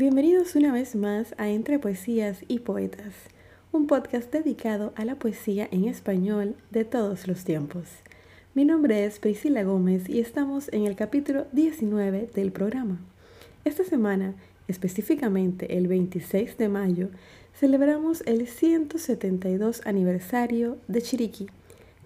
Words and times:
Bienvenidos 0.00 0.56
una 0.56 0.72
vez 0.72 0.96
más 0.96 1.34
a 1.36 1.50
Entre 1.50 1.78
Poesías 1.78 2.38
y 2.48 2.60
Poetas, 2.60 3.12
un 3.70 3.86
podcast 3.86 4.32
dedicado 4.32 4.94
a 4.96 5.04
la 5.04 5.16
poesía 5.16 5.68
en 5.70 5.84
español 5.84 6.56
de 6.70 6.86
todos 6.86 7.28
los 7.28 7.44
tiempos. 7.44 7.84
Mi 8.54 8.64
nombre 8.64 9.04
es 9.04 9.18
Priscila 9.18 9.62
Gómez 9.62 10.08
y 10.08 10.20
estamos 10.20 10.70
en 10.72 10.86
el 10.86 10.96
capítulo 10.96 11.48
19 11.52 12.30
del 12.34 12.50
programa. 12.50 12.98
Esta 13.66 13.84
semana, 13.84 14.36
específicamente 14.68 15.76
el 15.76 15.86
26 15.86 16.56
de 16.56 16.70
mayo, 16.70 17.10
celebramos 17.54 18.22
el 18.24 18.46
172 18.46 19.82
aniversario 19.84 20.78
de 20.88 21.02
Chiriquí, 21.02 21.46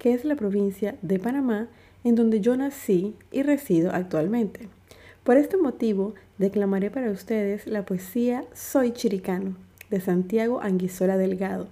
que 0.00 0.14
es 0.14 0.24
la 0.24 0.34
provincia 0.34 0.96
de 1.00 1.20
Panamá 1.20 1.68
en 2.02 2.16
donde 2.16 2.40
yo 2.40 2.56
nací 2.56 3.14
y 3.30 3.44
resido 3.44 3.92
actualmente. 3.92 4.68
Por 5.24 5.38
este 5.38 5.56
motivo, 5.56 6.12
declamaré 6.36 6.90
para 6.90 7.10
ustedes 7.10 7.66
la 7.66 7.86
poesía 7.86 8.44
Soy 8.52 8.92
Chiricano, 8.92 9.56
de 9.88 9.98
Santiago 9.98 10.60
Anguizola 10.60 11.16
Delgado. 11.16 11.68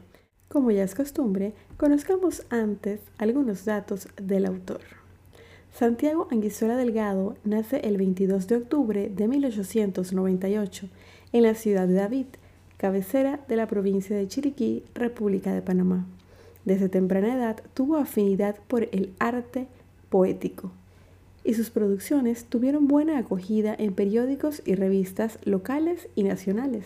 Como 0.49 0.71
ya 0.71 0.83
es 0.85 0.95
costumbre, 0.95 1.53
conozcamos 1.77 2.47
antes 2.49 3.01
algunos 3.19 3.67
datos 3.67 4.09
del 4.17 4.47
autor. 4.47 4.81
Santiago 5.71 6.29
Anguizola 6.31 6.79
Delgado 6.79 7.37
nace 7.45 7.81
el 7.81 7.99
22 7.99 8.47
de 8.47 8.57
octubre 8.57 9.11
de 9.15 9.29
1898 9.29 10.89
en 11.35 11.43
la 11.43 11.55
ciudad 11.55 11.87
de 11.87 11.95
David, 11.95 12.27
cabecera 12.79 13.41
de 13.49 13.57
la 13.57 13.67
provincia 13.67 14.17
de 14.17 14.29
Chiriquí, 14.29 14.83
República 14.95 15.53
de 15.53 15.61
Panamá. 15.61 16.07
Desde 16.65 16.89
temprana 16.89 17.35
edad 17.35 17.63
tuvo 17.75 17.99
afinidad 17.99 18.57
por 18.67 18.85
el 18.93 19.13
arte 19.19 19.69
poético 20.09 20.73
y 21.45 21.55
sus 21.55 21.71
producciones 21.71 22.45
tuvieron 22.45 22.87
buena 22.87 23.19
acogida 23.19 23.75
en 23.77 23.95
periódicos 23.95 24.63
y 24.65 24.75
revistas 24.75 25.39
locales 25.45 26.09
y 26.15 26.23
nacionales. 26.23 26.85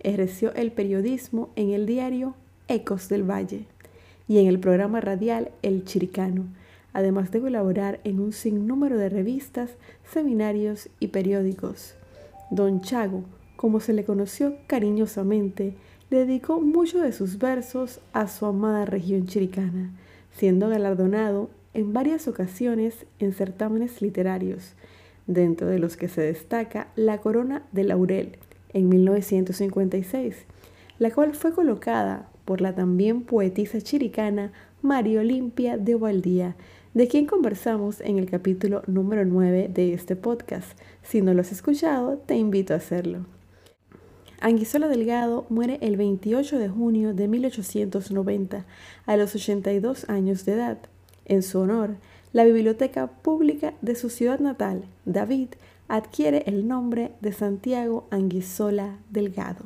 Ejerció 0.00 0.52
el 0.54 0.72
periodismo 0.72 1.50
en 1.56 1.70
el 1.70 1.86
diario 1.86 2.34
Ecos 2.68 3.08
del 3.08 3.28
Valle 3.28 3.64
y 4.28 4.38
en 4.38 4.46
el 4.46 4.58
programa 4.58 5.00
radial 5.00 5.50
El 5.62 5.84
Chiricano, 5.84 6.44
además 6.92 7.30
de 7.30 7.40
colaborar 7.40 8.00
en 8.04 8.20
un 8.20 8.32
sinnúmero 8.32 8.98
de 8.98 9.08
revistas, 9.08 9.70
seminarios 10.12 10.88
y 11.00 11.08
periódicos. 11.08 11.94
Don 12.50 12.80
Chago, 12.80 13.24
como 13.56 13.80
se 13.80 13.92
le 13.92 14.04
conoció 14.04 14.54
cariñosamente, 14.66 15.74
dedicó 16.10 16.60
muchos 16.60 17.02
de 17.02 17.12
sus 17.12 17.38
versos 17.38 18.00
a 18.12 18.28
su 18.28 18.46
amada 18.46 18.84
región 18.84 19.26
chiricana, 19.26 19.90
siendo 20.36 20.68
galardonado 20.68 21.50
en 21.78 21.92
varias 21.92 22.26
ocasiones 22.26 23.06
en 23.20 23.32
certámenes 23.32 24.02
literarios, 24.02 24.74
dentro 25.28 25.68
de 25.68 25.78
los 25.78 25.96
que 25.96 26.08
se 26.08 26.22
destaca 26.22 26.88
La 26.96 27.18
Corona 27.18 27.62
de 27.70 27.84
Laurel 27.84 28.36
en 28.72 28.88
1956, 28.88 30.34
la 30.98 31.12
cual 31.12 31.36
fue 31.36 31.52
colocada 31.52 32.30
por 32.44 32.60
la 32.60 32.74
también 32.74 33.22
poetisa 33.22 33.80
chiricana 33.80 34.52
María 34.82 35.20
Olimpia 35.20 35.78
de 35.78 35.94
Ovaldía, 35.94 36.56
de 36.94 37.06
quien 37.06 37.26
conversamos 37.26 38.00
en 38.00 38.18
el 38.18 38.28
capítulo 38.28 38.82
número 38.88 39.24
9 39.24 39.70
de 39.72 39.94
este 39.94 40.16
podcast. 40.16 40.76
Si 41.02 41.22
no 41.22 41.32
lo 41.32 41.42
has 41.42 41.52
escuchado, 41.52 42.18
te 42.18 42.36
invito 42.36 42.74
a 42.74 42.78
hacerlo. 42.78 43.24
Anguisola 44.40 44.88
Delgado 44.88 45.46
muere 45.48 45.78
el 45.80 45.96
28 45.96 46.58
de 46.58 46.68
junio 46.68 47.14
de 47.14 47.28
1890 47.28 48.66
a 49.06 49.16
los 49.16 49.36
82 49.36 50.08
años 50.08 50.44
de 50.44 50.54
edad. 50.54 50.78
En 51.28 51.42
su 51.42 51.60
honor, 51.60 51.96
la 52.32 52.44
biblioteca 52.44 53.06
pública 53.06 53.74
de 53.82 53.94
su 53.94 54.08
ciudad 54.08 54.40
natal, 54.40 54.84
David, 55.04 55.50
adquiere 55.86 56.42
el 56.46 56.66
nombre 56.66 57.12
de 57.20 57.32
Santiago 57.32 58.06
Anguisola 58.10 58.98
Delgado. 59.10 59.64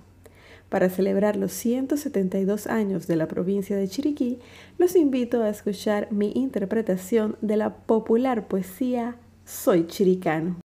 Para 0.68 0.90
celebrar 0.90 1.36
los 1.36 1.52
172 1.52 2.66
años 2.66 3.06
de 3.06 3.16
la 3.16 3.28
provincia 3.28 3.76
de 3.76 3.86
Chiriquí, 3.88 4.38
los 4.78 4.96
invito 4.96 5.42
a 5.42 5.50
escuchar 5.50 6.10
mi 6.10 6.32
interpretación 6.34 7.36
de 7.42 7.56
la 7.56 7.76
popular 7.76 8.48
poesía 8.48 9.16
Soy 9.44 9.86
Chiricano. 9.86 10.60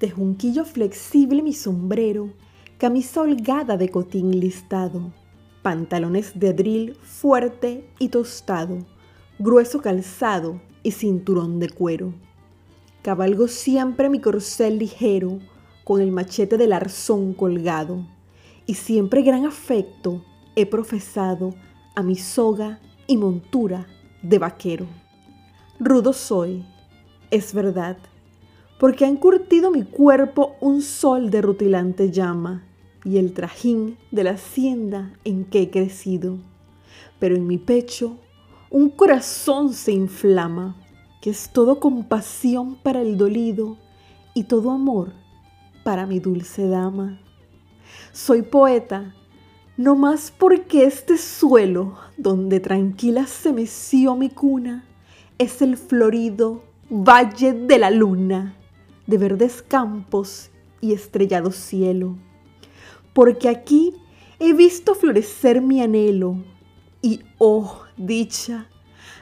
De 0.00 0.10
junquillo 0.10 0.64
flexible 0.64 1.42
mi 1.42 1.54
sombrero, 1.54 2.30
camisa 2.76 3.22
holgada 3.22 3.76
de 3.78 3.88
cotín 3.88 4.38
listado 4.38 5.12
pantalones 5.64 6.38
de 6.38 6.52
drill 6.52 6.94
fuerte 6.94 7.88
y 7.98 8.10
tostado, 8.10 8.84
grueso 9.38 9.80
calzado 9.80 10.60
y 10.82 10.90
cinturón 10.90 11.58
de 11.58 11.70
cuero. 11.70 12.12
Cabalgo 13.00 13.48
siempre 13.48 14.10
mi 14.10 14.20
corcel 14.20 14.78
ligero, 14.78 15.38
con 15.82 16.02
el 16.02 16.12
machete 16.12 16.58
del 16.58 16.74
arzón 16.74 17.32
colgado, 17.32 18.06
y 18.66 18.74
siempre 18.74 19.22
gran 19.22 19.46
afecto 19.46 20.22
he 20.54 20.66
profesado 20.66 21.54
a 21.94 22.02
mi 22.02 22.16
soga 22.16 22.78
y 23.06 23.16
montura 23.16 23.86
de 24.22 24.38
vaquero. 24.38 24.84
Rudo 25.80 26.12
soy, 26.12 26.66
es 27.30 27.54
verdad, 27.54 27.96
porque 28.78 29.06
ha 29.06 29.08
encurtido 29.08 29.70
mi 29.70 29.84
cuerpo 29.84 30.56
un 30.60 30.82
sol 30.82 31.30
de 31.30 31.40
rutilante 31.40 32.10
llama, 32.10 32.64
y 33.04 33.18
el 33.18 33.34
trajín 33.34 33.98
de 34.10 34.24
la 34.24 34.30
hacienda 34.32 35.12
en 35.24 35.44
que 35.44 35.62
he 35.62 35.70
crecido. 35.70 36.38
Pero 37.18 37.36
en 37.36 37.46
mi 37.46 37.58
pecho 37.58 38.16
un 38.70 38.88
corazón 38.88 39.72
se 39.72 39.92
inflama, 39.92 40.76
que 41.20 41.30
es 41.30 41.50
todo 41.52 41.80
compasión 41.80 42.76
para 42.82 43.02
el 43.02 43.16
dolido 43.16 43.76
y 44.34 44.44
todo 44.44 44.70
amor 44.70 45.12
para 45.84 46.06
mi 46.06 46.18
dulce 46.18 46.66
dama. 46.66 47.20
Soy 48.12 48.42
poeta, 48.42 49.14
no 49.76 49.94
más 49.94 50.32
porque 50.36 50.84
este 50.84 51.18
suelo 51.18 51.96
donde 52.16 52.58
tranquila 52.58 53.26
se 53.26 53.52
meció 53.52 54.16
mi 54.16 54.30
cuna 54.30 54.84
es 55.38 55.62
el 55.62 55.76
florido 55.76 56.62
valle 56.88 57.52
de 57.52 57.78
la 57.78 57.90
luna, 57.90 58.56
de 59.06 59.18
verdes 59.18 59.62
campos 59.62 60.50
y 60.80 60.92
estrellado 60.92 61.50
cielo 61.50 62.16
porque 63.14 63.48
aquí 63.48 63.94
he 64.38 64.52
visto 64.52 64.94
florecer 64.94 65.62
mi 65.62 65.80
anhelo 65.80 66.36
y, 67.00 67.20
oh, 67.38 67.82
dicha, 67.96 68.66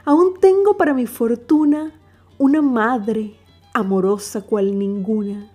aún 0.05 0.35
tengo 0.41 0.77
para 0.77 0.95
mi 0.95 1.07
fortuna 1.07 1.93
una 2.39 2.63
madre 2.63 3.35
amorosa 3.75 4.41
cual 4.43 4.79
ninguna, 4.79 5.53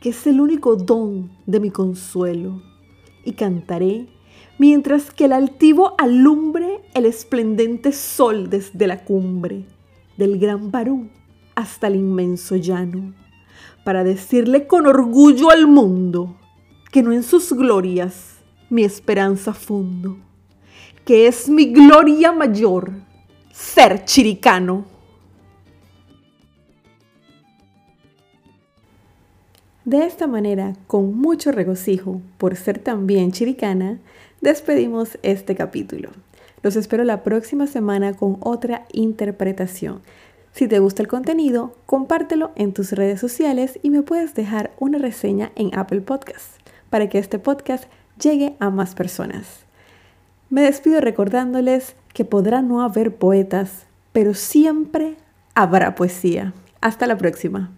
que 0.00 0.08
es 0.10 0.26
el 0.26 0.40
único 0.40 0.76
don 0.76 1.30
de 1.46 1.60
mi 1.60 1.70
consuelo. 1.70 2.62
Y 3.24 3.32
cantaré 3.32 4.08
mientras 4.58 5.10
que 5.10 5.26
el 5.26 5.32
altivo 5.32 5.94
alumbre 5.98 6.82
el 6.94 7.06
esplendente 7.06 7.92
sol 7.92 8.50
desde 8.50 8.86
la 8.86 9.04
cumbre 9.04 9.66
del 10.16 10.38
gran 10.38 10.70
Barú 10.70 11.08
hasta 11.54 11.86
el 11.86 11.96
inmenso 11.96 12.56
llano, 12.56 13.14
para 13.84 14.04
decirle 14.04 14.66
con 14.66 14.86
orgullo 14.86 15.50
al 15.50 15.66
mundo 15.66 16.36
que 16.94 17.02
no 17.02 17.12
en 17.12 17.24
sus 17.24 17.52
glorias 17.52 18.36
mi 18.70 18.84
esperanza 18.84 19.52
fundo, 19.52 20.16
que 21.04 21.26
es 21.26 21.48
mi 21.48 21.72
gloria 21.72 22.30
mayor 22.30 22.92
ser 23.52 24.04
chiricano. 24.04 24.84
De 29.84 30.04
esta 30.06 30.28
manera, 30.28 30.74
con 30.86 31.18
mucho 31.18 31.50
regocijo 31.50 32.20
por 32.38 32.54
ser 32.54 32.78
también 32.78 33.32
chiricana, 33.32 33.98
despedimos 34.40 35.18
este 35.24 35.56
capítulo. 35.56 36.10
Los 36.62 36.76
espero 36.76 37.02
la 37.02 37.24
próxima 37.24 37.66
semana 37.66 38.14
con 38.14 38.36
otra 38.38 38.86
interpretación. 38.92 40.00
Si 40.52 40.68
te 40.68 40.78
gusta 40.78 41.02
el 41.02 41.08
contenido, 41.08 41.74
compártelo 41.86 42.52
en 42.54 42.72
tus 42.72 42.92
redes 42.92 43.18
sociales 43.18 43.80
y 43.82 43.90
me 43.90 44.02
puedes 44.02 44.36
dejar 44.36 44.70
una 44.78 44.98
reseña 44.98 45.50
en 45.56 45.76
Apple 45.76 46.00
Podcasts 46.00 46.63
para 46.94 47.08
que 47.08 47.18
este 47.18 47.40
podcast 47.40 47.86
llegue 48.22 48.54
a 48.60 48.70
más 48.70 48.94
personas. 48.94 49.64
Me 50.48 50.62
despido 50.62 51.00
recordándoles 51.00 51.96
que 52.12 52.24
podrá 52.24 52.62
no 52.62 52.82
haber 52.82 53.16
poetas, 53.16 53.86
pero 54.12 54.32
siempre 54.32 55.16
habrá 55.56 55.96
poesía. 55.96 56.52
Hasta 56.80 57.08
la 57.08 57.18
próxima. 57.18 57.72